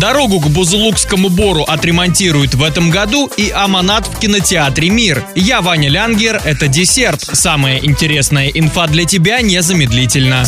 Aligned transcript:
Дорогу 0.00 0.38
к 0.38 0.46
Бузулукскому 0.46 1.28
бору 1.28 1.64
отремонтируют 1.64 2.54
в 2.54 2.62
этом 2.62 2.88
году 2.88 3.28
и 3.36 3.50
Аманат 3.50 4.06
в 4.06 4.20
кинотеатре 4.20 4.90
«Мир». 4.90 5.24
Я 5.34 5.60
Ваня 5.60 5.88
Лянгер, 5.88 6.40
это 6.44 6.68
десерт. 6.68 7.20
Самая 7.32 7.78
интересная 7.78 8.46
инфа 8.48 8.86
для 8.86 9.04
тебя 9.04 9.40
незамедлительно. 9.40 10.44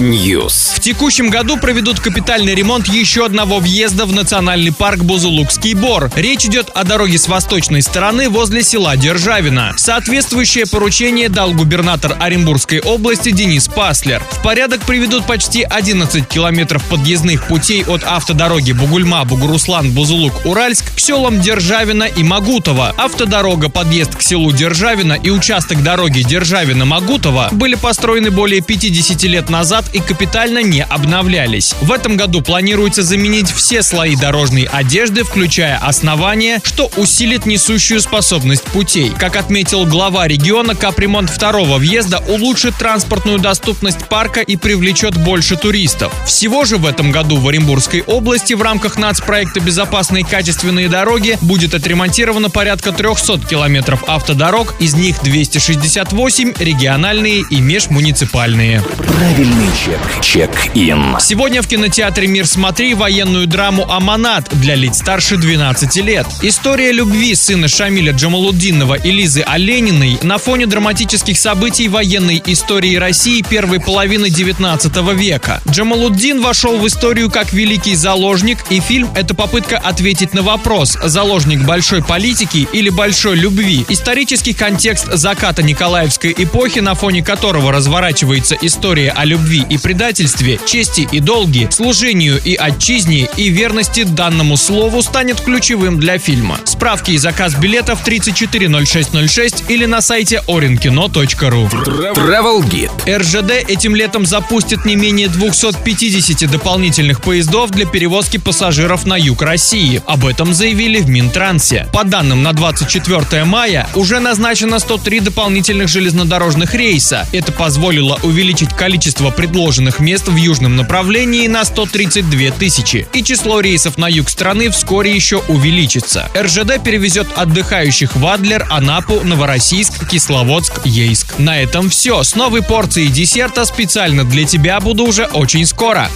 News. 0.00 0.74
В 0.74 0.80
текущем 0.80 1.30
году 1.30 1.56
проведут 1.56 2.00
капитальный 2.00 2.56
ремонт 2.56 2.88
еще 2.88 3.24
одного 3.24 3.60
въезда 3.60 4.06
в 4.06 4.12
национальный 4.12 4.72
парк 4.72 5.04
Бузулукский 5.04 5.74
бор. 5.74 6.10
Речь 6.16 6.46
идет 6.46 6.70
о 6.74 6.82
дороге 6.82 7.18
с 7.18 7.28
восточной 7.28 7.82
стороны 7.82 8.28
возле 8.28 8.64
села 8.64 8.96
Державина. 8.96 9.74
Соответствующее 9.76 10.66
поручение 10.66 11.28
дал 11.28 11.52
губернатор 11.52 12.16
Оренбургской 12.18 12.80
области 12.80 13.30
Денис 13.30 13.68
Паслер. 13.68 14.20
В 14.32 14.42
порядок 14.42 14.80
приведут 14.80 15.24
почти 15.24 15.62
11 15.62 16.26
километров 16.28 16.82
подъездных 16.86 17.43
путей 17.48 17.84
от 17.84 18.02
автодороги 18.04 18.72
Бугульма, 18.72 19.24
Бугуруслан, 19.24 19.92
Бузулук, 19.92 20.44
Уральск 20.44 20.94
к 20.94 21.00
селам 21.00 21.40
Державина 21.40 22.04
и 22.04 22.22
Магутова. 22.22 22.94
Автодорога, 22.96 23.68
подъезд 23.68 24.16
к 24.16 24.22
селу 24.22 24.52
Державина 24.52 25.14
и 25.14 25.30
участок 25.30 25.82
дороги 25.82 26.22
Державина-Магутова 26.22 27.50
были 27.52 27.74
построены 27.74 28.30
более 28.30 28.60
50 28.60 29.22
лет 29.24 29.50
назад 29.50 29.84
и 29.92 30.00
капитально 30.00 30.62
не 30.62 30.82
обновлялись. 30.82 31.74
В 31.80 31.92
этом 31.92 32.16
году 32.16 32.42
планируется 32.42 33.02
заменить 33.02 33.50
все 33.50 33.82
слои 33.82 34.16
дорожной 34.16 34.68
одежды, 34.70 35.24
включая 35.24 35.78
основание, 35.78 36.60
что 36.64 36.90
усилит 36.96 37.46
несущую 37.46 38.00
способность 38.00 38.64
путей. 38.64 39.12
Как 39.18 39.36
отметил 39.36 39.86
глава 39.86 40.26
региона, 40.28 40.74
капремонт 40.74 41.30
второго 41.30 41.78
въезда 41.78 42.22
улучшит 42.28 42.76
транспортную 42.76 43.38
доступность 43.38 44.08
парка 44.08 44.40
и 44.40 44.56
привлечет 44.56 45.16
больше 45.16 45.56
туристов. 45.56 46.12
Всего 46.26 46.64
же 46.64 46.76
в 46.76 46.86
этом 46.86 47.10
году 47.10 47.33
в 47.36 47.48
Оренбургской 47.48 48.02
области 48.02 48.54
в 48.54 48.62
рамках 48.62 48.98
нацпроекта 48.98 49.60
«Безопасные 49.60 50.24
качественные 50.24 50.88
дороги» 50.88 51.38
будет 51.40 51.74
отремонтировано 51.74 52.50
порядка 52.50 52.92
300 52.92 53.40
километров 53.48 54.04
автодорог, 54.06 54.74
из 54.78 54.94
них 54.94 55.22
268 55.22 56.54
региональные 56.58 57.42
и 57.50 57.60
межмуниципальные. 57.60 58.82
Правильный 59.16 59.68
чек. 59.84 60.00
Чек-ин. 60.22 61.16
Сегодня 61.20 61.62
в 61.62 61.68
кинотеатре 61.68 62.26
«Мир 62.26 62.46
смотри» 62.46 62.94
военную 62.94 63.46
драму 63.46 63.90
«Аманат» 63.90 64.48
для 64.52 64.74
лиц 64.74 64.98
старше 64.98 65.36
12 65.36 65.96
лет. 65.96 66.26
История 66.42 66.92
любви 66.92 67.34
сына 67.34 67.68
Шамиля 67.68 68.12
Джамалуддинова 68.12 68.94
и 68.94 69.10
Лизы 69.10 69.42
Олениной 69.42 70.18
на 70.22 70.38
фоне 70.38 70.66
драматических 70.66 71.38
событий 71.38 71.88
военной 71.88 72.42
истории 72.46 72.96
России 72.96 73.42
первой 73.42 73.80
половины 73.80 74.30
19 74.30 74.96
века. 75.14 75.60
Джамалуддин 75.68 76.40
вошел 76.40 76.78
в 76.78 76.86
историю 76.86 77.23
как 77.30 77.52
великий 77.52 77.94
заложник, 77.94 78.58
и 78.70 78.80
фильм– 78.80 79.10
это 79.14 79.34
попытка 79.34 79.78
ответить 79.78 80.34
на 80.34 80.42
вопрос, 80.42 80.96
заложник 81.02 81.64
большой 81.64 82.02
политики 82.02 82.68
или 82.72 82.90
большой 82.90 83.36
любви. 83.36 83.84
Исторический 83.88 84.52
контекст 84.52 85.06
заката 85.12 85.62
Николаевской 85.62 86.34
эпохи, 86.36 86.80
на 86.80 86.94
фоне 86.94 87.22
которого 87.22 87.72
разворачивается 87.72 88.56
история 88.60 89.10
о 89.10 89.24
любви 89.24 89.64
и 89.68 89.78
предательстве, 89.78 90.58
чести 90.66 91.08
и 91.10 91.20
долги, 91.20 91.68
служению 91.70 92.40
и 92.44 92.54
отчизне 92.54 93.28
и 93.36 93.48
верности 93.48 94.04
данному 94.04 94.56
слову 94.56 95.02
станет 95.02 95.40
ключевым 95.40 95.98
для 95.98 96.18
фильма. 96.18 96.58
Справки 96.64 97.12
и 97.12 97.18
заказ 97.18 97.54
билетов 97.54 98.02
340606 98.04 99.64
или 99.68 99.84
на 99.86 100.00
сайте 100.00 100.42
orinkino.ru. 100.46 101.70
Travel 102.14 102.62
Guide. 102.62 103.18
РЖД 103.18 103.68
этим 103.68 103.94
летом 103.94 104.26
запустит 104.26 104.84
не 104.84 104.96
менее 104.96 105.28
250 105.28 106.50
дополнительных 106.50 107.13
поездов 107.20 107.70
для 107.70 107.86
перевозки 107.86 108.36
пассажиров 108.36 109.06
на 109.06 109.16
юг 109.16 109.42
России. 109.42 110.02
Об 110.06 110.26
этом 110.26 110.54
заявили 110.54 111.00
в 111.00 111.08
Минтрансе. 111.08 111.88
По 111.92 112.04
данным 112.04 112.42
на 112.42 112.52
24 112.52 113.44
мая 113.44 113.88
уже 113.94 114.20
назначено 114.20 114.78
103 114.78 115.20
дополнительных 115.20 115.88
железнодорожных 115.88 116.74
рейса. 116.74 117.26
Это 117.32 117.52
позволило 117.52 118.18
увеличить 118.22 118.74
количество 118.74 119.30
предложенных 119.30 120.00
мест 120.00 120.28
в 120.28 120.36
южном 120.36 120.76
направлении 120.76 121.46
на 121.46 121.64
132 121.64 122.50
тысячи. 122.58 123.06
И 123.12 123.22
число 123.22 123.60
рейсов 123.60 123.98
на 123.98 124.08
юг 124.08 124.28
страны 124.28 124.70
вскоре 124.70 125.14
еще 125.14 125.38
увеличится. 125.48 126.30
РЖД 126.36 126.82
перевезет 126.82 127.28
отдыхающих 127.36 128.16
в 128.16 128.26
Адлер, 128.26 128.66
Анапу, 128.70 129.20
Новороссийск, 129.20 130.08
Кисловодск, 130.08 130.84
Ейск. 130.84 131.38
На 131.38 131.60
этом 131.60 131.90
все. 131.90 132.22
С 132.22 132.34
новой 132.34 132.62
порцией 132.62 133.08
десерта 133.08 133.64
специально 133.64 134.24
для 134.24 134.44
тебя 134.44 134.80
буду 134.80 135.04
уже 135.04 135.24
очень 135.26 135.66
скоро. 135.66 136.08